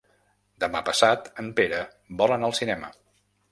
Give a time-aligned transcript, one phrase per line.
[0.63, 1.83] Demà passat en Pere
[2.25, 2.93] vol anar al cinema.